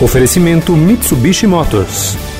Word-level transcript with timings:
Oferecimento 0.00 0.76
Mitsubishi 0.76 1.44
Motors. 1.48 2.37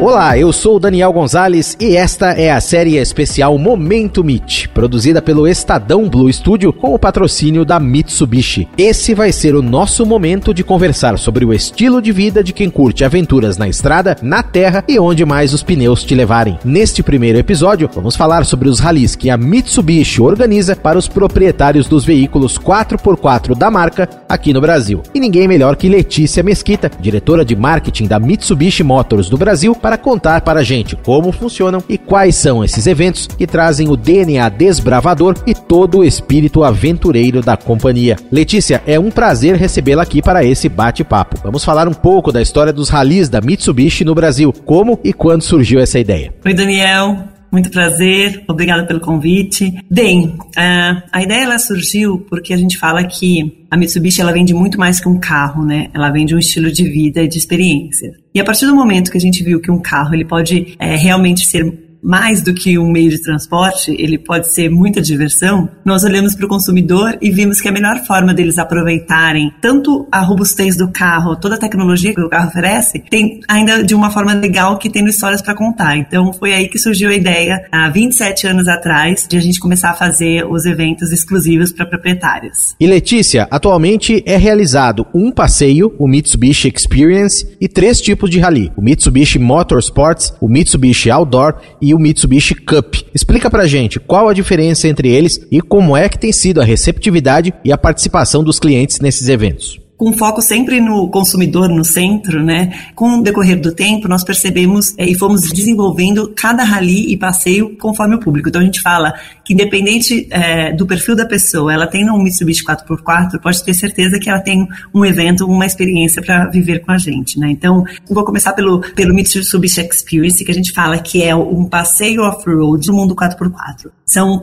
Olá, 0.00 0.38
eu 0.38 0.50
sou 0.50 0.76
o 0.76 0.80
Daniel 0.80 1.12
Gonzalez 1.12 1.76
e 1.78 1.94
esta 1.94 2.28
é 2.32 2.50
a 2.50 2.58
série 2.58 2.96
especial 2.96 3.58
Momento 3.58 4.24
Meet, 4.24 4.68
produzida 4.68 5.20
pelo 5.20 5.46
Estadão 5.46 6.08
Blue 6.08 6.32
Studio 6.32 6.72
com 6.72 6.94
o 6.94 6.98
patrocínio 6.98 7.66
da 7.66 7.78
Mitsubishi. 7.78 8.66
Esse 8.78 9.12
vai 9.14 9.30
ser 9.30 9.54
o 9.54 9.60
nosso 9.60 10.06
momento 10.06 10.54
de 10.54 10.64
conversar 10.64 11.18
sobre 11.18 11.44
o 11.44 11.52
estilo 11.52 12.00
de 12.00 12.12
vida 12.12 12.42
de 12.42 12.54
quem 12.54 12.70
curte 12.70 13.04
aventuras 13.04 13.58
na 13.58 13.68
estrada, 13.68 14.16
na 14.22 14.42
terra 14.42 14.82
e 14.88 14.98
onde 14.98 15.22
mais 15.26 15.52
os 15.52 15.62
pneus 15.62 16.02
te 16.02 16.14
levarem. 16.14 16.58
Neste 16.64 17.02
primeiro 17.02 17.38
episódio, 17.38 17.90
vamos 17.94 18.16
falar 18.16 18.46
sobre 18.46 18.70
os 18.70 18.80
ralis 18.80 19.14
que 19.14 19.28
a 19.28 19.36
Mitsubishi 19.36 20.22
organiza 20.22 20.74
para 20.74 20.98
os 20.98 21.08
proprietários 21.08 21.86
dos 21.86 22.06
veículos 22.06 22.58
4x4 22.58 23.54
da 23.54 23.70
marca 23.70 24.08
aqui 24.26 24.54
no 24.54 24.62
Brasil. 24.62 25.02
E 25.14 25.20
ninguém 25.20 25.46
melhor 25.46 25.76
que 25.76 25.90
Letícia 25.90 26.42
Mesquita, 26.42 26.90
diretora 26.98 27.44
de 27.44 27.54
marketing 27.54 28.06
da 28.06 28.18
Mitsubishi 28.18 28.82
Motors 28.82 29.28
do 29.28 29.36
Brasil, 29.36 29.74
para 29.89 29.89
contar 29.98 30.40
para 30.42 30.60
a 30.60 30.62
gente 30.62 30.96
como 30.96 31.32
funcionam 31.32 31.82
e 31.88 31.96
quais 31.96 32.36
são 32.36 32.64
esses 32.64 32.86
eventos 32.86 33.26
que 33.26 33.46
trazem 33.46 33.88
o 33.88 33.96
DNA 33.96 34.48
desbravador 34.48 35.34
e 35.46 35.54
todo 35.54 35.98
o 35.98 36.04
espírito 36.04 36.64
aventureiro 36.64 37.40
da 37.40 37.56
companhia. 37.56 38.16
Letícia, 38.30 38.82
é 38.86 38.98
um 38.98 39.10
prazer 39.10 39.56
recebê-la 39.56 40.02
aqui 40.02 40.22
para 40.22 40.44
esse 40.44 40.68
bate-papo. 40.68 41.38
Vamos 41.42 41.64
falar 41.64 41.88
um 41.88 41.94
pouco 41.94 42.32
da 42.32 42.42
história 42.42 42.72
dos 42.72 42.88
ralis 42.88 43.28
da 43.28 43.40
Mitsubishi 43.40 44.04
no 44.04 44.14
Brasil, 44.14 44.52
como 44.64 44.98
e 45.02 45.12
quando 45.12 45.42
surgiu 45.42 45.80
essa 45.80 45.98
ideia. 45.98 46.32
Oi, 46.44 46.54
Daniel. 46.54 47.39
Muito 47.50 47.70
prazer, 47.70 48.44
obrigada 48.48 48.86
pelo 48.86 49.00
convite. 49.00 49.74
Bem, 49.90 50.36
a 50.56 51.22
ideia 51.22 51.42
ela 51.42 51.58
surgiu 51.58 52.24
porque 52.28 52.52
a 52.52 52.56
gente 52.56 52.78
fala 52.78 53.02
que 53.04 53.66
a 53.70 53.76
Mitsubishi 53.76 54.20
ela 54.20 54.32
vende 54.32 54.54
muito 54.54 54.78
mais 54.78 55.00
que 55.00 55.08
um 55.08 55.18
carro, 55.18 55.64
né? 55.64 55.88
Ela 55.92 56.10
vende 56.10 56.34
um 56.34 56.38
estilo 56.38 56.70
de 56.70 56.88
vida 56.88 57.22
e 57.22 57.28
de 57.28 57.38
experiência. 57.38 58.12
E 58.34 58.40
a 58.40 58.44
partir 58.44 58.66
do 58.66 58.74
momento 58.74 59.10
que 59.10 59.18
a 59.18 59.20
gente 59.20 59.42
viu 59.42 59.60
que 59.60 59.70
um 59.70 59.80
carro 59.80 60.14
ele 60.14 60.24
pode 60.24 60.76
é, 60.78 60.94
realmente 60.96 61.44
ser 61.46 61.89
mais 62.02 62.42
do 62.42 62.54
que 62.54 62.78
um 62.78 62.90
meio 62.90 63.10
de 63.10 63.22
transporte, 63.22 63.94
ele 63.98 64.18
pode 64.18 64.52
ser 64.52 64.68
muita 64.70 65.00
diversão, 65.00 65.68
nós 65.84 66.04
olhamos 66.04 66.34
para 66.34 66.46
o 66.46 66.48
consumidor 66.48 67.16
e 67.20 67.30
vimos 67.30 67.60
que 67.60 67.68
a 67.68 67.72
melhor 67.72 68.04
forma 68.06 68.32
deles 68.34 68.58
aproveitarem 68.58 69.52
tanto 69.60 70.06
a 70.10 70.20
robustez 70.20 70.76
do 70.76 70.88
carro, 70.88 71.36
toda 71.36 71.56
a 71.56 71.58
tecnologia 71.58 72.14
que 72.14 72.20
o 72.20 72.28
carro 72.28 72.48
oferece, 72.48 73.02
tem 73.10 73.40
ainda 73.48 73.82
de 73.82 73.94
uma 73.94 74.10
forma 74.10 74.32
legal 74.32 74.78
que 74.78 74.90
tendo 74.90 75.08
histórias 75.08 75.42
para 75.42 75.54
contar. 75.54 75.96
Então 75.96 76.32
foi 76.32 76.54
aí 76.54 76.68
que 76.68 76.78
surgiu 76.78 77.10
a 77.10 77.14
ideia, 77.14 77.66
há 77.70 77.88
27 77.88 78.46
anos 78.46 78.68
atrás, 78.68 79.26
de 79.28 79.36
a 79.36 79.40
gente 79.40 79.60
começar 79.60 79.90
a 79.90 79.94
fazer 79.94 80.44
os 80.46 80.64
eventos 80.64 81.12
exclusivos 81.12 81.72
para 81.72 81.86
proprietários. 81.86 82.74
E 82.78 82.86
Letícia, 82.86 83.46
atualmente 83.50 84.22
é 84.26 84.36
realizado 84.36 85.06
um 85.14 85.30
passeio, 85.30 85.94
o 85.98 86.08
Mitsubishi 86.08 86.72
Experience, 86.74 87.46
e 87.60 87.68
três 87.68 88.00
tipos 88.00 88.30
de 88.30 88.38
rally: 88.38 88.72
o 88.76 88.82
Mitsubishi 88.82 89.38
Motorsports, 89.38 90.32
o 90.40 90.48
Mitsubishi 90.48 91.10
Outdoor 91.10 91.56
e 91.80 91.89
e 91.90 91.94
o 91.94 91.98
Mitsubishi 91.98 92.54
Cup. 92.54 92.94
Explica 93.12 93.50
pra 93.50 93.66
gente 93.66 93.98
qual 93.98 94.28
a 94.28 94.34
diferença 94.34 94.86
entre 94.86 95.08
eles 95.08 95.40
e 95.50 95.60
como 95.60 95.96
é 95.96 96.08
que 96.08 96.18
tem 96.18 96.32
sido 96.32 96.60
a 96.60 96.64
receptividade 96.64 97.52
e 97.64 97.72
a 97.72 97.78
participação 97.78 98.44
dos 98.44 98.58
clientes 98.60 99.00
nesses 99.00 99.28
eventos 99.28 99.79
com 100.00 100.14
foco 100.14 100.40
sempre 100.40 100.80
no 100.80 101.10
consumidor 101.10 101.68
no 101.68 101.84
centro, 101.84 102.42
né? 102.42 102.72
Com 102.94 103.18
o 103.18 103.22
decorrer 103.22 103.60
do 103.60 103.70
tempo, 103.74 104.08
nós 104.08 104.24
percebemos 104.24 104.94
é, 104.96 105.04
e 105.06 105.14
fomos 105.14 105.42
desenvolvendo 105.52 106.32
cada 106.34 106.64
rally 106.64 107.12
e 107.12 107.18
passeio 107.18 107.76
conforme 107.76 108.14
o 108.14 108.18
público. 108.18 108.48
Então 108.48 108.62
a 108.62 108.64
gente 108.64 108.80
fala 108.80 109.12
que 109.44 109.52
independente 109.52 110.26
é, 110.30 110.72
do 110.72 110.86
perfil 110.86 111.14
da 111.14 111.26
pessoa, 111.26 111.70
ela 111.70 111.86
tem 111.86 112.10
um 112.10 112.22
Mitsubishi 112.22 112.64
4x4, 112.64 113.38
pode 113.42 113.62
ter 113.62 113.74
certeza 113.74 114.18
que 114.18 114.30
ela 114.30 114.40
tem 114.40 114.66
um 114.94 115.04
evento, 115.04 115.44
uma 115.44 115.66
experiência 115.66 116.22
para 116.22 116.46
viver 116.46 116.78
com 116.78 116.92
a 116.92 116.96
gente, 116.96 117.38
né? 117.38 117.50
Então, 117.50 117.84
vou 118.08 118.24
começar 118.24 118.54
pelo, 118.54 118.80
pelo 118.94 119.14
Mitsubishi 119.14 119.82
Experience, 119.82 120.42
que 120.42 120.50
a 120.50 120.54
gente 120.54 120.72
fala 120.72 120.96
que 120.96 121.22
é 121.22 121.36
um 121.36 121.66
passeio 121.66 122.22
off-road 122.22 122.86
do 122.86 122.94
mundo 122.94 123.14
4x4. 123.14 123.90
São, 124.06 124.40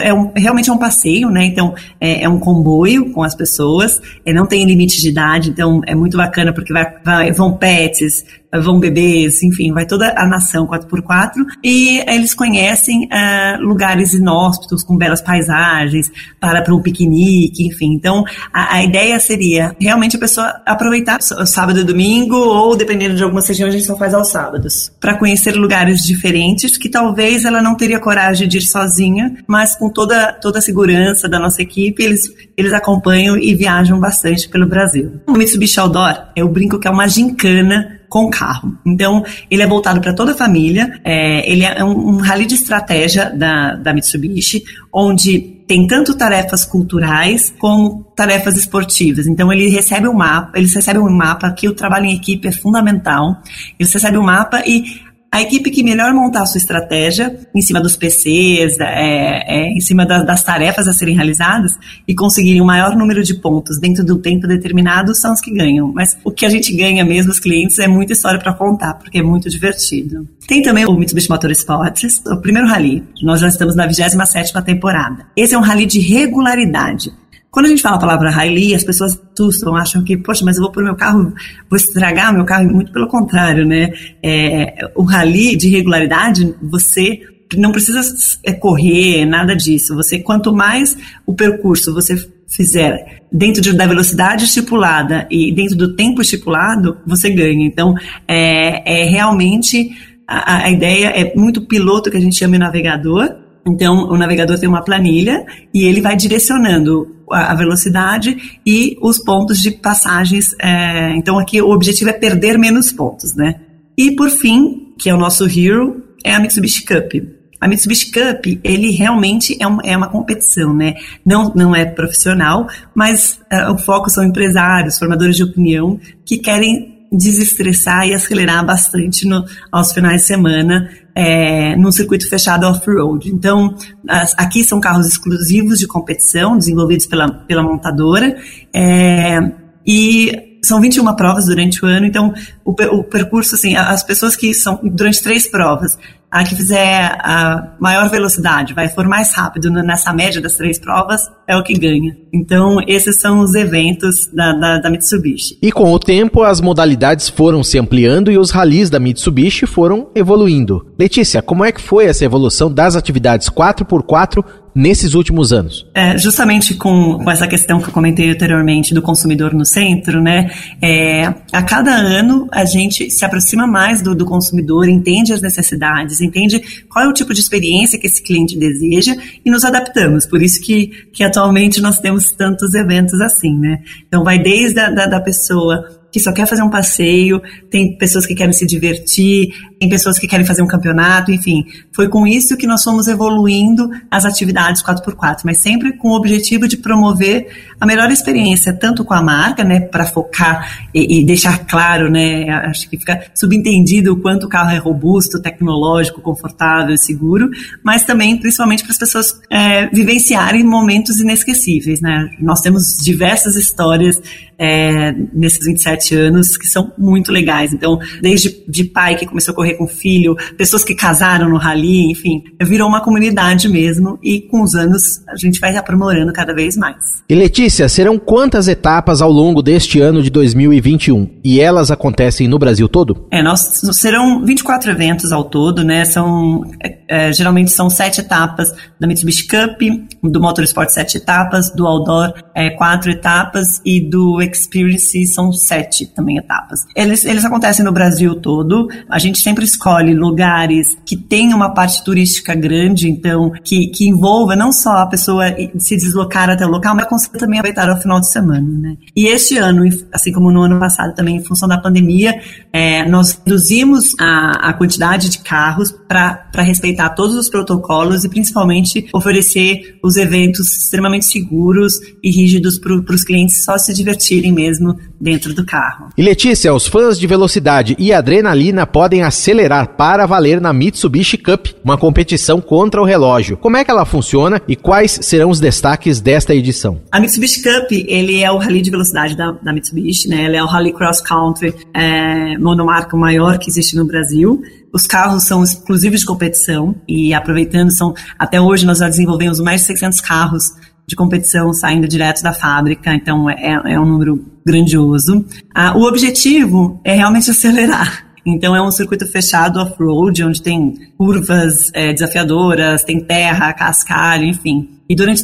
é 0.00 0.12
um, 0.12 0.30
realmente 0.36 0.68
é 0.68 0.72
um 0.72 0.78
passeio, 0.78 1.30
né? 1.30 1.44
Então, 1.44 1.74
é, 1.98 2.24
é 2.24 2.28
um 2.28 2.38
comboio 2.38 3.12
com 3.12 3.22
as 3.22 3.34
pessoas, 3.34 4.00
é, 4.26 4.32
não 4.32 4.46
tem 4.46 4.64
limite 4.64 4.89
de 4.96 5.08
idade, 5.08 5.50
então 5.50 5.80
é 5.86 5.94
muito 5.94 6.16
bacana 6.16 6.52
porque 6.52 6.72
vai, 6.72 6.86
vai, 7.04 7.32
vão 7.32 7.56
pets, 7.56 8.24
vão 8.58 8.80
bebês, 8.80 9.42
enfim, 9.42 9.72
vai 9.72 9.86
toda 9.86 10.12
a 10.16 10.26
nação 10.26 10.66
4x4 10.66 11.34
e 11.62 12.02
eles 12.08 12.34
conhecem 12.34 13.04
uh, 13.04 13.62
lugares 13.62 14.12
inóspitos 14.12 14.82
com 14.82 14.96
belas 14.96 15.20
paisagens 15.20 16.10
para 16.40 16.62
para 16.62 16.74
um 16.74 16.82
piquenique, 16.82 17.66
enfim. 17.66 17.94
Então 17.94 18.24
a, 18.52 18.76
a, 18.76 18.84
ideia 18.84 19.18
seria 19.20 19.74
realmente 19.78 20.16
a 20.16 20.18
pessoa 20.18 20.60
aproveitar 20.66 21.22
sábado 21.22 21.80
e 21.80 21.84
domingo 21.84 22.36
ou 22.36 22.76
dependendo 22.76 23.14
de 23.14 23.22
algumas 23.22 23.46
regiões 23.46 23.74
a 23.74 23.78
gente 23.78 23.86
só 23.86 23.96
faz 23.96 24.14
aos 24.14 24.28
sábados 24.28 24.90
para 25.00 25.16
conhecer 25.16 25.52
lugares 25.52 26.04
diferentes 26.04 26.76
que 26.76 26.88
talvez 26.88 27.44
ela 27.44 27.62
não 27.62 27.76
teria 27.76 28.00
coragem 28.00 28.48
de 28.48 28.58
ir 28.58 28.62
sozinha, 28.62 29.36
mas 29.46 29.76
com 29.76 29.88
toda 29.88 30.32
toda 30.32 30.58
a 30.58 30.62
segurança 30.62 31.28
da 31.28 31.38
nossa 31.38 31.62
equipe 31.62 32.02
eles 32.02 32.32
eles 32.56 32.72
acompanham 32.72 33.36
e 33.36 33.54
viajam 33.54 33.98
bastante 33.98 34.48
pelo 34.48 34.66
Brasil. 34.66 35.20
O 35.26 35.32
Mitsubishi 35.32 35.78
Outdoor 35.78 36.26
é 36.34 36.42
o 36.42 36.48
brinco 36.48 36.78
que 36.78 36.88
é 36.88 36.90
uma 36.90 37.06
gincana 37.06 37.99
com 38.10 38.28
carro. 38.28 38.76
Então, 38.84 39.24
ele 39.48 39.62
é 39.62 39.66
voltado 39.66 40.00
para 40.00 40.12
toda 40.12 40.32
a 40.32 40.34
família, 40.34 41.00
é, 41.04 41.50
ele 41.50 41.64
é 41.64 41.82
um, 41.82 42.08
um 42.08 42.16
rally 42.18 42.44
de 42.44 42.56
estratégia 42.56 43.30
da, 43.30 43.76
da 43.76 43.94
Mitsubishi, 43.94 44.64
onde 44.92 45.60
tem 45.70 45.86
tanto 45.86 46.16
tarefas 46.16 46.64
culturais 46.64 47.54
como 47.56 48.04
tarefas 48.16 48.56
esportivas. 48.56 49.28
Então 49.28 49.52
ele 49.52 49.68
recebe 49.68 50.08
um 50.08 50.12
mapa, 50.12 50.58
eles 50.58 50.74
recebem 50.74 51.00
um 51.00 51.08
mapa 51.08 51.48
que 51.52 51.68
o 51.68 51.74
trabalho 51.74 52.06
em 52.06 52.16
equipe 52.16 52.48
é 52.48 52.52
fundamental. 52.52 53.40
Eles 53.78 53.92
recebem 53.92 54.18
um 54.18 54.24
mapa 54.24 54.64
e 54.66 55.00
a 55.32 55.40
equipe 55.40 55.70
que 55.70 55.84
melhor 55.84 56.12
montar 56.12 56.42
a 56.42 56.46
sua 56.46 56.58
estratégia 56.58 57.38
em 57.54 57.62
cima 57.62 57.80
dos 57.80 57.94
PCs, 57.96 58.80
é, 58.80 59.44
é, 59.46 59.68
em 59.70 59.80
cima 59.80 60.04
da, 60.04 60.24
das 60.24 60.42
tarefas 60.42 60.88
a 60.88 60.92
serem 60.92 61.14
realizadas 61.14 61.78
e 62.06 62.14
conseguirem 62.14 62.60
o 62.60 62.64
maior 62.64 62.96
número 62.96 63.22
de 63.22 63.34
pontos 63.34 63.78
dentro 63.78 64.04
do 64.04 64.18
tempo 64.18 64.48
determinado 64.48 65.14
são 65.14 65.32
os 65.32 65.40
que 65.40 65.52
ganham. 65.52 65.92
Mas 65.92 66.16
o 66.24 66.32
que 66.32 66.44
a 66.44 66.50
gente 66.50 66.74
ganha 66.74 67.04
mesmo, 67.04 67.30
os 67.30 67.38
clientes, 67.38 67.78
é 67.78 67.86
muita 67.86 68.12
história 68.12 68.40
para 68.40 68.52
contar, 68.54 68.94
porque 68.94 69.18
é 69.18 69.22
muito 69.22 69.48
divertido. 69.48 70.28
Tem 70.48 70.62
também 70.62 70.84
o 70.84 70.92
Mitsubishi 70.94 71.30
Motorsports, 71.30 72.22
o 72.26 72.36
primeiro 72.38 72.66
rally. 72.66 73.04
Nós 73.22 73.40
já 73.40 73.46
estamos 73.46 73.76
na 73.76 73.86
27ª 73.86 74.64
temporada. 74.64 75.26
Esse 75.36 75.54
é 75.54 75.58
um 75.58 75.62
rally 75.62 75.86
de 75.86 76.00
regularidade. 76.00 77.12
Quando 77.50 77.66
a 77.66 77.68
gente 77.68 77.82
fala 77.82 77.96
a 77.96 78.00
palavra 78.00 78.30
rally, 78.30 78.74
as 78.74 78.84
pessoas 78.84 79.20
assustam, 79.32 79.74
acham 79.74 80.04
que, 80.04 80.16
poxa, 80.16 80.44
mas 80.44 80.56
eu 80.56 80.62
vou 80.62 80.70
pôr 80.70 80.84
meu 80.84 80.94
carro, 80.94 81.34
vou 81.68 81.76
estragar 81.76 82.32
meu 82.32 82.44
carro. 82.44 82.70
Muito 82.70 82.92
pelo 82.92 83.08
contrário, 83.08 83.66
né? 83.66 83.90
É, 84.22 84.90
o 84.94 85.02
rally 85.02 85.56
de 85.56 85.68
regularidade, 85.68 86.54
você 86.62 87.20
não 87.56 87.72
precisa 87.72 88.00
é, 88.44 88.52
correr, 88.52 89.24
nada 89.24 89.56
disso. 89.56 89.96
Você, 89.96 90.20
quanto 90.20 90.54
mais 90.54 90.96
o 91.26 91.34
percurso 91.34 91.92
você 91.92 92.16
fizer 92.46 93.22
dentro 93.32 93.60
de, 93.60 93.72
da 93.72 93.86
velocidade 93.86 94.44
estipulada 94.44 95.26
e 95.30 95.52
dentro 95.52 95.76
do 95.76 95.94
tempo 95.94 96.20
estipulado, 96.20 96.98
você 97.06 97.30
ganha. 97.30 97.66
Então, 97.66 97.94
é, 98.28 99.02
é 99.02 99.04
realmente 99.04 99.90
a, 100.26 100.64
a 100.66 100.70
ideia 100.70 101.08
é 101.08 101.34
muito 101.34 101.62
piloto 101.62 102.10
que 102.10 102.16
a 102.16 102.20
gente 102.20 102.36
chama 102.36 102.52
de 102.52 102.60
navegador. 102.60 103.36
Então, 103.70 104.08
o 104.08 104.16
navegador 104.16 104.58
tem 104.58 104.68
uma 104.68 104.82
planilha 104.82 105.44
e 105.72 105.84
ele 105.84 106.00
vai 106.00 106.16
direcionando 106.16 107.20
a 107.30 107.54
velocidade 107.54 108.60
e 108.66 108.96
os 109.00 109.18
pontos 109.18 109.60
de 109.60 109.70
passagens. 109.70 110.54
É, 110.60 111.14
então 111.16 111.38
aqui 111.38 111.62
o 111.62 111.70
objetivo 111.70 112.10
é 112.10 112.12
perder 112.12 112.58
menos 112.58 112.92
pontos, 112.92 113.34
né? 113.34 113.60
E 113.96 114.12
por 114.12 114.30
fim, 114.30 114.94
que 114.98 115.08
é 115.08 115.14
o 115.14 115.18
nosso 115.18 115.46
hero, 115.46 116.02
é 116.24 116.34
a 116.34 116.40
Mitsubishi 116.40 116.84
Cup. 116.84 117.12
A 117.60 117.68
Mitsubishi 117.68 118.10
Cup, 118.10 118.46
ele 118.64 118.90
realmente 118.90 119.56
é, 119.60 119.66
um, 119.66 119.78
é 119.84 119.96
uma 119.96 120.08
competição, 120.08 120.74
né? 120.74 120.94
Não, 121.24 121.52
não 121.54 121.76
é 121.76 121.84
profissional, 121.84 122.66
mas 122.94 123.38
uh, 123.52 123.72
o 123.72 123.78
foco 123.78 124.08
são 124.08 124.24
empresários, 124.24 124.98
formadores 124.98 125.36
de 125.36 125.44
opinião, 125.44 126.00
que 126.24 126.38
querem 126.38 126.99
desestressar 127.12 128.06
e 128.06 128.14
acelerar 128.14 128.64
bastante 128.64 129.26
no, 129.26 129.44
aos 129.70 129.92
finais 129.92 130.22
de 130.22 130.26
semana 130.28 130.88
é, 131.14 131.74
num 131.76 131.90
circuito 131.90 132.28
fechado 132.28 132.66
off-road. 132.66 133.28
Então, 133.28 133.74
as, 134.08 134.34
aqui 134.38 134.62
são 134.62 134.80
carros 134.80 135.06
exclusivos 135.06 135.78
de 135.78 135.86
competição, 135.86 136.56
desenvolvidos 136.56 137.06
pela, 137.06 137.28
pela 137.28 137.62
montadora, 137.62 138.36
é, 138.74 139.38
e 139.86 140.58
são 140.62 140.80
21 140.80 141.14
provas 141.16 141.46
durante 141.46 141.84
o 141.84 141.88
ano, 141.88 142.06
então 142.06 142.32
o, 142.64 142.70
o 142.70 143.04
percurso, 143.04 143.54
assim, 143.54 143.76
as 143.76 144.02
pessoas 144.02 144.36
que 144.36 144.52
são 144.52 144.78
durante 144.82 145.22
três 145.22 145.48
provas, 145.48 145.98
a 146.30 146.44
que 146.44 146.54
fizer 146.54 147.18
a 147.20 147.74
maior 147.80 148.08
velocidade, 148.08 148.72
vai 148.72 148.88
for 148.88 149.06
mais 149.08 149.34
rápido 149.34 149.70
nessa 149.70 150.12
média 150.12 150.40
das 150.40 150.56
três 150.56 150.78
provas, 150.78 151.22
é 151.46 151.56
o 151.56 151.62
que 151.62 151.74
ganha. 151.74 152.16
Então, 152.32 152.78
esses 152.86 153.20
são 153.20 153.40
os 153.40 153.54
eventos 153.54 154.28
da, 154.32 154.52
da, 154.52 154.78
da, 154.78 154.90
Mitsubishi. 154.90 155.58
E 155.60 155.72
com 155.72 155.92
o 155.92 155.98
tempo, 155.98 156.44
as 156.44 156.60
modalidades 156.60 157.28
foram 157.28 157.64
se 157.64 157.78
ampliando 157.78 158.30
e 158.30 158.38
os 158.38 158.50
ralis 158.50 158.88
da 158.88 159.00
Mitsubishi 159.00 159.66
foram 159.66 160.08
evoluindo. 160.14 160.86
Letícia, 160.96 161.42
como 161.42 161.64
é 161.64 161.72
que 161.72 161.80
foi 161.80 162.06
essa 162.06 162.24
evolução 162.24 162.72
das 162.72 162.94
atividades 162.94 163.50
4x4 163.50 164.44
nesses 164.74 165.14
últimos 165.14 165.52
anos? 165.52 165.86
É, 165.94 166.16
justamente 166.18 166.74
com, 166.74 167.18
com, 167.18 167.30
essa 167.30 167.46
questão 167.46 167.80
que 167.80 167.88
eu 167.88 167.92
comentei 167.92 168.30
anteriormente 168.30 168.94
do 168.94 169.02
consumidor 169.02 169.52
no 169.52 169.64
centro, 169.64 170.20
né? 170.22 170.50
É, 170.82 171.26
a 171.52 171.62
cada 171.62 171.94
ano 171.94 172.48
a 172.52 172.64
gente 172.64 173.10
se 173.10 173.24
aproxima 173.24 173.66
mais 173.66 174.02
do, 174.02 174.14
do 174.14 174.24
consumidor, 174.24 174.88
entende 174.88 175.32
as 175.32 175.40
necessidades, 175.40 176.20
entende 176.20 176.60
qual 176.88 177.04
é 177.04 177.08
o 177.08 177.12
tipo 177.12 177.34
de 177.34 177.40
experiência 177.40 177.98
que 177.98 178.06
esse 178.06 178.22
cliente 178.22 178.58
deseja 178.58 179.14
e 179.44 179.50
nos 179.50 179.64
adaptamos. 179.64 180.26
Por 180.26 180.42
isso 180.42 180.60
que, 180.60 180.88
que 181.12 181.24
atualmente 181.24 181.80
nós 181.80 181.98
temos 181.98 182.30
tantos 182.32 182.74
eventos 182.74 183.20
assim, 183.20 183.58
né? 183.58 183.80
Então 184.06 184.24
vai 184.24 184.38
desde 184.38 184.80
a 184.80 184.90
da, 184.90 185.06
da 185.06 185.20
pessoa 185.20 185.99
que 186.12 186.20
só 186.20 186.32
quer 186.32 186.46
fazer 186.46 186.62
um 186.62 186.70
passeio, 186.70 187.40
tem 187.70 187.96
pessoas 187.96 188.26
que 188.26 188.34
querem 188.34 188.52
se 188.52 188.66
divertir, 188.66 189.50
tem 189.78 189.88
pessoas 189.88 190.18
que 190.18 190.28
querem 190.28 190.44
fazer 190.44 190.62
um 190.62 190.66
campeonato, 190.66 191.32
enfim. 191.32 191.64
Foi 191.92 192.08
com 192.08 192.26
isso 192.26 192.56
que 192.56 192.66
nós 192.66 192.84
fomos 192.84 193.08
evoluindo 193.08 193.88
as 194.10 194.24
atividades 194.24 194.82
4x4, 194.82 195.38
mas 195.44 195.58
sempre 195.58 195.96
com 195.96 196.08
o 196.08 196.16
objetivo 196.16 196.68
de 196.68 196.76
promover 196.76 197.48
a 197.80 197.86
melhor 197.86 198.10
experiência, 198.10 198.74
tanto 198.74 199.04
com 199.04 199.14
a 199.14 199.22
marca, 199.22 199.64
né, 199.64 199.80
para 199.80 200.04
focar 200.04 200.88
e, 200.94 201.20
e, 201.20 201.24
deixar 201.24 201.64
claro, 201.64 202.10
né, 202.10 202.50
acho 202.66 202.90
que 202.90 202.98
fica 202.98 203.24
subentendido 203.34 204.12
o 204.12 204.16
quanto 204.20 204.44
o 204.44 204.48
carro 204.50 204.70
é 204.70 204.76
robusto, 204.76 205.40
tecnológico, 205.40 206.20
confortável, 206.20 206.94
seguro, 206.98 207.48
mas 207.82 208.04
também, 208.04 208.36
principalmente, 208.36 208.82
para 208.82 208.92
as 208.92 208.98
pessoas 208.98 209.40
é, 209.48 209.86
vivenciarem 209.86 210.62
momentos 210.62 211.20
inesquecíveis, 211.20 212.02
né. 212.02 212.28
Nós 212.38 212.60
temos 212.60 212.98
diversas 213.02 213.56
histórias 213.56 214.20
é, 214.58 215.12
nesses 215.32 215.64
27 215.64 215.99
anos 216.14 216.56
que 216.56 216.66
são 216.66 216.92
muito 216.96 217.30
legais. 217.32 217.72
Então, 217.72 217.98
desde 218.20 218.64
de 218.68 218.84
pai 218.84 219.16
que 219.16 219.26
começou 219.26 219.52
a 219.52 219.54
correr 219.54 219.74
com 219.74 219.86
filho, 219.86 220.36
pessoas 220.56 220.84
que 220.84 220.94
casaram 220.94 221.48
no 221.48 221.56
rally, 221.56 222.10
enfim, 222.10 222.42
virou 222.62 222.88
uma 222.88 223.02
comunidade 223.02 223.68
mesmo 223.68 224.18
e 224.22 224.40
com 224.40 224.62
os 224.62 224.74
anos 224.74 225.22
a 225.28 225.36
gente 225.36 225.60
vai 225.60 225.76
aprimorando 225.76 226.32
cada 226.32 226.54
vez 226.54 226.76
mais. 226.76 227.22
E 227.28 227.34
Letícia, 227.34 227.88
serão 227.88 228.18
quantas 228.18 228.68
etapas 228.68 229.22
ao 229.22 229.30
longo 229.30 229.62
deste 229.62 230.00
ano 230.00 230.22
de 230.22 230.30
2021? 230.30 231.28
E 231.44 231.60
elas 231.60 231.90
acontecem 231.90 232.48
no 232.48 232.58
Brasil 232.58 232.88
todo? 232.88 233.26
É, 233.30 233.42
nós 233.42 233.80
serão 233.92 234.44
24 234.44 234.90
eventos 234.90 235.32
ao 235.32 235.44
todo, 235.44 235.84
né? 235.84 236.04
São 236.04 236.62
é, 236.82 236.98
é, 237.08 237.32
geralmente 237.32 237.70
são 237.70 237.90
sete 237.90 238.20
etapas 238.20 238.72
da 238.98 239.06
Mitsubishi 239.06 239.46
Cup, 239.46 239.80
do 240.22 240.40
Motorsport 240.40 240.88
sete 240.90 241.16
etapas, 241.16 241.70
do 241.70 241.86
Outdoor 241.86 242.34
é, 242.54 242.70
quatro 242.70 243.10
etapas 243.10 243.80
e 243.84 244.00
do 244.00 244.40
Experience 244.40 245.26
são 245.26 245.52
sete 245.52 245.89
também 246.14 246.36
etapas. 246.36 246.86
Eles, 246.94 247.24
eles 247.24 247.44
acontecem 247.44 247.84
no 247.84 247.92
Brasil 247.92 248.34
todo. 248.34 248.88
A 249.08 249.18
gente 249.18 249.38
sempre 249.40 249.64
escolhe 249.64 250.14
lugares 250.14 250.96
que 251.04 251.16
tenham 251.16 251.56
uma 251.56 251.74
parte 251.74 252.02
turística 252.04 252.54
grande, 252.54 253.08
então, 253.08 253.52
que, 253.64 253.88
que 253.88 254.08
envolva 254.08 254.54
não 254.54 254.72
só 254.72 254.98
a 254.98 255.06
pessoa 255.06 255.44
se 255.78 255.96
deslocar 255.96 256.48
até 256.50 256.66
o 256.66 256.70
local, 256.70 256.94
mas 256.94 257.06
conseguir 257.06 257.38
também 257.38 257.58
aproveitar 257.58 257.88
ao 257.88 258.00
final 258.00 258.20
de 258.20 258.28
semana, 258.28 258.68
né? 258.68 258.96
E 259.14 259.26
este 259.26 259.56
ano, 259.56 259.84
assim 260.12 260.32
como 260.32 260.50
no 260.50 260.62
ano 260.62 260.78
passado 260.78 261.14
também, 261.14 261.36
em 261.36 261.44
função 261.44 261.68
da 261.68 261.78
pandemia, 261.78 262.40
é, 262.72 263.08
nós 263.08 263.40
reduzimos 263.44 264.14
a, 264.18 264.70
a 264.70 264.72
quantidade 264.72 265.28
de 265.28 265.38
carros 265.38 265.92
para 266.08 266.62
respeitar 266.62 267.10
todos 267.10 267.36
os 267.36 267.48
protocolos 267.48 268.24
e 268.24 268.28
principalmente 268.28 269.08
oferecer 269.12 269.98
os 270.02 270.16
eventos 270.16 270.70
extremamente 270.82 271.26
seguros 271.26 271.94
e 272.22 272.30
rígidos 272.30 272.78
para 272.78 273.14
os 273.14 273.24
clientes 273.24 273.64
só 273.64 273.78
se 273.78 273.92
divertirem 273.94 274.52
mesmo 274.52 274.96
dentro 275.20 275.54
do 275.54 275.64
carro. 275.64 275.79
E 276.16 276.22
Letícia, 276.22 276.74
os 276.74 276.86
fãs 276.86 277.18
de 277.18 277.26
velocidade 277.26 277.96
e 277.98 278.12
adrenalina 278.12 278.86
podem 278.86 279.22
acelerar 279.22 279.96
para 279.96 280.26
valer 280.26 280.60
na 280.60 280.72
Mitsubishi 280.72 281.36
Cup, 281.36 281.68
uma 281.84 281.96
competição 281.96 282.60
contra 282.60 283.00
o 283.00 283.04
relógio. 283.04 283.56
Como 283.56 283.76
é 283.76 283.84
que 283.84 283.90
ela 283.90 284.04
funciona 284.04 284.60
e 284.66 284.76
quais 284.76 285.18
serão 285.22 285.50
os 285.50 285.60
destaques 285.60 286.20
desta 286.20 286.54
edição? 286.54 287.00
A 287.10 287.20
Mitsubishi 287.20 287.62
Cup, 287.62 287.90
ele 287.90 288.42
é 288.42 288.50
o 288.50 288.58
rally 288.58 288.82
de 288.82 288.90
velocidade 288.90 289.36
da, 289.36 289.52
da 289.52 289.72
Mitsubishi, 289.72 290.28
né? 290.28 290.44
Ele 290.44 290.56
é 290.56 290.62
o 290.62 290.66
rally 290.66 290.92
cross 290.92 291.20
country 291.20 291.74
é, 291.94 292.58
monomarca 292.58 293.16
maior 293.16 293.58
que 293.58 293.70
existe 293.70 293.96
no 293.96 294.04
Brasil. 294.04 294.62
Os 294.92 295.06
carros 295.06 295.44
são 295.44 295.62
exclusivos 295.62 296.20
de 296.20 296.26
competição 296.26 296.94
e 297.06 297.32
aproveitando, 297.32 297.90
são 297.92 298.12
até 298.38 298.60
hoje 298.60 298.84
nós 298.84 298.98
já 298.98 299.08
desenvolvemos 299.08 299.60
mais 299.60 299.82
de 299.82 299.86
600 299.86 300.20
carros 300.20 300.72
de 301.10 301.16
competição 301.16 301.72
saindo 301.74 302.06
direto 302.06 302.40
da 302.40 302.52
fábrica, 302.52 303.12
então 303.12 303.50
é, 303.50 303.82
é 303.84 303.98
um 304.00 304.06
número 304.06 304.46
grandioso. 304.64 305.44
Ah, 305.74 305.92
o 305.98 306.02
objetivo 306.02 307.00
é 307.04 307.14
realmente 307.14 307.50
acelerar. 307.50 308.30
Então 308.46 308.74
é 308.74 308.80
um 308.80 308.92
circuito 308.92 309.26
fechado 309.26 309.80
off-road, 309.80 310.44
onde 310.44 310.62
tem 310.62 310.94
curvas 311.18 311.90
é, 311.92 312.12
desafiadoras, 312.12 313.02
tem 313.02 313.20
terra, 313.20 313.72
cascalho, 313.72 314.44
enfim. 314.44 315.00
E 315.08 315.16
durante, 315.16 315.42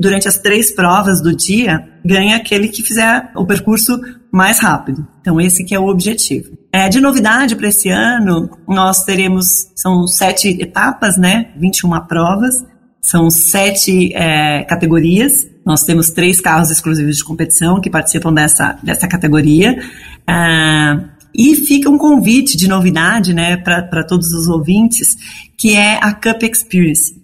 durante 0.00 0.26
as 0.26 0.38
três 0.38 0.74
provas 0.74 1.20
do 1.20 1.36
dia, 1.36 1.86
ganha 2.02 2.36
aquele 2.36 2.68
que 2.68 2.82
fizer 2.82 3.30
o 3.36 3.44
percurso 3.44 4.00
mais 4.32 4.60
rápido. 4.60 5.06
Então 5.20 5.38
esse 5.38 5.62
que 5.62 5.74
é 5.74 5.78
o 5.78 5.88
objetivo. 5.88 6.56
É, 6.72 6.88
de 6.88 7.02
novidade 7.02 7.54
para 7.54 7.68
esse 7.68 7.90
ano, 7.90 8.48
nós 8.66 9.04
teremos, 9.04 9.70
são 9.76 10.06
sete 10.06 10.48
etapas, 10.60 11.18
né? 11.18 11.52
21 11.58 12.00
provas, 12.06 12.64
são 13.02 13.28
sete 13.28 14.14
é, 14.14 14.62
categorias. 14.62 15.48
Nós 15.66 15.82
temos 15.82 16.10
três 16.10 16.40
carros 16.40 16.70
exclusivos 16.70 17.16
de 17.16 17.24
competição 17.24 17.80
que 17.80 17.90
participam 17.90 18.32
dessa, 18.32 18.78
dessa 18.82 19.08
categoria. 19.08 19.76
Ah, 20.26 21.00
e 21.34 21.56
fica 21.56 21.90
um 21.90 21.98
convite 21.98 22.56
de 22.56 22.68
novidade 22.68 23.34
né, 23.34 23.56
para 23.56 24.04
todos 24.04 24.32
os 24.32 24.48
ouvintes, 24.48 25.16
que 25.56 25.74
é 25.74 25.98
a 26.00 26.12
Cup 26.12 26.42
Experience. 26.42 27.14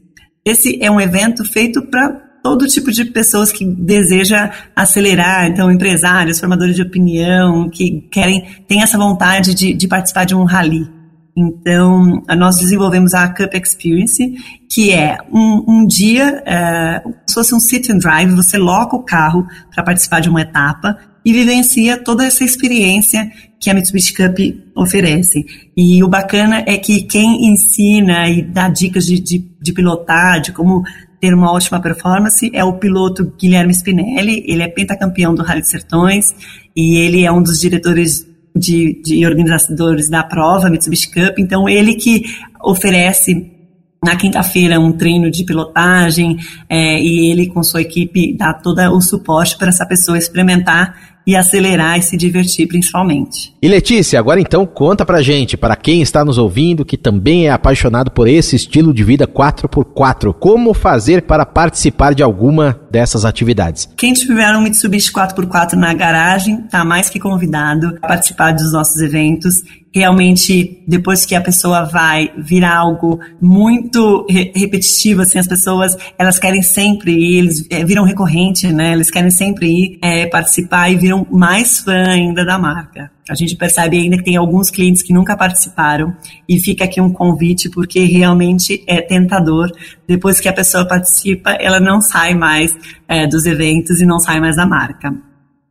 Esse 0.44 0.82
é 0.82 0.90
um 0.90 1.00
evento 1.00 1.44
feito 1.44 1.82
para 1.82 2.28
todo 2.42 2.66
tipo 2.66 2.90
de 2.90 3.04
pessoas 3.04 3.52
que 3.52 3.64
deseja 3.64 4.50
acelerar, 4.74 5.46
então 5.46 5.70
empresários, 5.70 6.40
formadores 6.40 6.74
de 6.74 6.82
opinião, 6.82 7.68
que 7.68 8.08
querem, 8.10 8.46
têm 8.66 8.82
essa 8.82 8.96
vontade 8.96 9.54
de, 9.54 9.74
de 9.74 9.86
participar 9.86 10.24
de 10.24 10.34
um 10.34 10.44
rally. 10.44 10.88
Então, 11.36 12.22
nós 12.36 12.56
desenvolvemos 12.56 13.14
a 13.14 13.28
Cup 13.28 13.54
Experience, 13.54 14.34
que 14.78 14.92
é 14.92 15.18
um, 15.32 15.64
um 15.66 15.86
dia, 15.88 16.40
é, 16.46 17.02
se 17.26 17.34
fosse 17.34 17.52
um 17.52 17.58
sit 17.58 17.90
and 17.90 17.98
drive, 17.98 18.30
você 18.30 18.56
loca 18.56 18.94
o 18.94 19.02
carro 19.02 19.44
para 19.74 19.82
participar 19.82 20.20
de 20.20 20.28
uma 20.28 20.42
etapa 20.42 20.96
e 21.24 21.32
vivencia 21.32 21.96
toda 21.96 22.24
essa 22.24 22.44
experiência 22.44 23.28
que 23.58 23.68
a 23.68 23.74
Mitsubishi 23.74 24.14
Cup 24.14 24.38
oferece. 24.76 25.44
E 25.76 26.00
o 26.04 26.08
bacana 26.08 26.62
é 26.64 26.78
que 26.78 27.02
quem 27.02 27.50
ensina 27.50 28.28
e 28.28 28.40
dá 28.40 28.68
dicas 28.68 29.04
de, 29.04 29.18
de, 29.18 29.50
de 29.60 29.72
pilotar, 29.72 30.40
de 30.40 30.52
como 30.52 30.84
ter 31.20 31.34
uma 31.34 31.50
ótima 31.50 31.80
performance 31.80 32.48
é 32.54 32.62
o 32.62 32.74
piloto 32.74 33.34
Guilherme 33.36 33.74
Spinelli. 33.74 34.44
Ele 34.46 34.62
é 34.62 34.68
pentacampeão 34.68 35.34
do 35.34 35.42
Rally 35.42 35.64
Sertões 35.64 36.32
e 36.76 36.98
ele 36.98 37.24
é 37.24 37.32
um 37.32 37.42
dos 37.42 37.58
diretores 37.58 38.24
de, 38.54 39.02
de 39.04 39.26
organizadores 39.26 40.08
da 40.08 40.22
prova 40.22 40.70
Mitsubishi 40.70 41.10
Cup. 41.10 41.36
Então, 41.40 41.68
ele 41.68 41.96
que 41.96 42.22
oferece 42.62 43.57
na 44.04 44.16
quinta-feira 44.16 44.78
um 44.78 44.92
treino 44.92 45.30
de 45.30 45.44
pilotagem 45.44 46.36
é, 46.68 47.00
e 47.00 47.30
ele 47.30 47.48
com 47.48 47.62
sua 47.62 47.82
equipe 47.82 48.36
dá 48.36 48.54
todo 48.54 48.80
o 48.92 49.00
suporte 49.00 49.58
para 49.58 49.68
essa 49.68 49.84
pessoa 49.84 50.16
experimentar 50.16 51.17
e 51.28 51.36
acelerar 51.36 51.98
e 51.98 52.02
se 52.02 52.16
divertir 52.16 52.66
principalmente. 52.66 53.54
E 53.60 53.68
Letícia, 53.68 54.18
agora 54.18 54.40
então 54.40 54.64
conta 54.64 55.04
pra 55.04 55.20
gente, 55.20 55.58
para 55.58 55.76
quem 55.76 56.00
está 56.00 56.24
nos 56.24 56.38
ouvindo 56.38 56.86
que 56.86 56.96
também 56.96 57.48
é 57.48 57.50
apaixonado 57.50 58.10
por 58.10 58.26
esse 58.26 58.56
estilo 58.56 58.94
de 58.94 59.04
vida 59.04 59.28
4x4, 59.28 60.32
como 60.32 60.72
fazer 60.72 61.22
para 61.22 61.44
participar 61.44 62.14
de 62.14 62.22
alguma 62.22 62.80
dessas 62.90 63.26
atividades? 63.26 63.86
Quem 63.94 64.14
tiver 64.14 64.56
um 64.56 64.62
Mitsubishi 64.62 65.12
4x4 65.12 65.74
na 65.74 65.92
garagem, 65.92 66.62
tá 66.62 66.82
mais 66.82 67.10
que 67.10 67.20
convidado 67.20 67.98
a 68.00 68.08
participar 68.08 68.52
dos 68.52 68.72
nossos 68.72 68.98
eventos 69.02 69.62
realmente 69.94 70.82
depois 70.86 71.24
que 71.24 71.34
a 71.34 71.40
pessoa 71.40 71.84
vai 71.84 72.30
virar 72.36 72.76
algo 72.76 73.18
muito 73.40 74.26
re 74.28 74.52
repetitivo, 74.54 75.22
assim, 75.22 75.38
as 75.38 75.46
pessoas 75.46 75.96
elas 76.18 76.38
querem 76.38 76.62
sempre 76.62 77.12
ir, 77.12 77.38
eles 77.38 77.66
é, 77.70 77.84
viram 77.84 78.04
recorrente, 78.04 78.68
né? 78.68 78.92
Eles 78.92 79.10
querem 79.10 79.30
sempre 79.30 79.66
ir 79.66 79.98
é, 80.02 80.26
participar 80.26 80.90
e 80.90 80.96
viram 80.96 81.17
mais 81.30 81.78
fã 81.80 82.08
ainda 82.08 82.44
da 82.44 82.58
marca. 82.58 83.10
A 83.28 83.34
gente 83.34 83.56
percebe 83.56 83.98
ainda 83.98 84.16
que 84.16 84.24
tem 84.24 84.36
alguns 84.36 84.70
clientes 84.70 85.02
que 85.02 85.12
nunca 85.12 85.36
participaram 85.36 86.14
e 86.48 86.58
fica 86.58 86.84
aqui 86.84 87.00
um 87.00 87.12
convite 87.12 87.68
porque 87.68 88.04
realmente 88.04 88.82
é 88.86 89.00
tentador. 89.00 89.70
Depois 90.06 90.40
que 90.40 90.48
a 90.48 90.52
pessoa 90.52 90.86
participa, 90.86 91.50
ela 91.52 91.80
não 91.80 92.00
sai 92.00 92.34
mais 92.34 92.74
é, 93.06 93.26
dos 93.26 93.46
eventos 93.46 94.00
e 94.00 94.06
não 94.06 94.18
sai 94.18 94.40
mais 94.40 94.56
da 94.56 94.66
marca. 94.66 95.14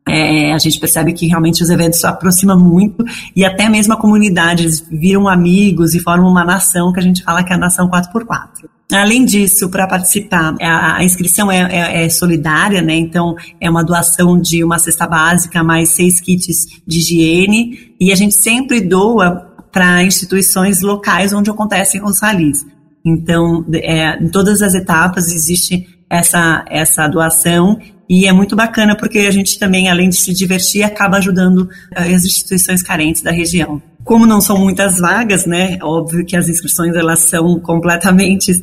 É, 0.08 0.54
a 0.54 0.58
gente 0.58 0.80
percebe 0.80 1.12
que 1.12 1.28
realmente 1.28 1.62
os 1.62 1.70
eventos 1.70 2.00
se 2.00 2.08
aproximam 2.08 2.58
muito 2.58 3.04
e 3.36 3.44
até 3.44 3.68
mesmo 3.68 3.94
a 3.94 3.98
comunidade, 3.98 4.64
eles 4.64 4.88
viram 4.90 5.28
amigos 5.28 5.94
e 5.94 6.00
formam 6.00 6.30
uma 6.30 6.46
nação 6.46 6.94
que 6.94 7.00
a 7.00 7.04
gente 7.04 7.24
fala 7.24 7.44
que 7.44 7.52
é 7.52 7.56
a 7.56 7.60
nação 7.60 7.90
4x4. 7.90 8.70
Além 8.92 9.26
disso, 9.26 9.70
para 9.70 9.86
participar, 9.86 10.56
a, 10.62 11.04
inscrição 11.04 11.52
é, 11.52 11.60
é, 11.60 12.06
é, 12.06 12.10
solidária, 12.10 12.82
né? 12.82 12.96
Então, 12.96 13.36
é 13.60 13.70
uma 13.70 13.84
doação 13.84 14.40
de 14.40 14.64
uma 14.64 14.80
cesta 14.80 15.06
básica 15.06 15.62
mais 15.62 15.90
seis 15.90 16.22
kits 16.22 16.66
de 16.88 17.00
higiene 17.00 17.94
e 18.00 18.14
a 18.14 18.16
gente 18.16 18.34
sempre 18.34 18.80
doa 18.80 19.46
para 19.74 20.04
instituições 20.04 20.82
locais 20.82 21.34
onde 21.34 21.50
acontecem 21.50 22.02
os 22.02 22.22
ralis. 22.22 22.66
Então, 23.06 23.66
é, 23.74 24.24
em 24.24 24.30
todas 24.30 24.62
as 24.62 24.74
etapas 24.74 25.34
existe 25.34 25.86
essa, 26.10 26.64
essa 26.70 27.08
doação 27.08 27.78
e 28.10 28.26
é 28.26 28.32
muito 28.32 28.56
bacana 28.56 28.96
porque 28.96 29.20
a 29.20 29.32
gente 29.32 29.60
também, 29.60 29.90
além 29.90 30.10
de 30.10 30.16
se 30.16 30.34
divertir, 30.34 30.84
acaba 30.84 31.18
ajudando 31.18 31.70
eh, 31.94 32.14
as 32.14 32.24
instituições 32.24 32.82
carentes 32.82 33.22
da 33.22 33.32
região. 33.32 33.82
Como 34.08 34.26
não 34.26 34.40
são 34.40 34.58
muitas 34.58 35.00
vagas, 35.00 35.46
né? 35.46 35.78
Óbvio 35.84 36.26
que 36.26 36.38
as 36.38 36.48
inscrições 36.48 36.96
elas 36.96 37.20
são 37.20 37.60
completamente 37.60 38.54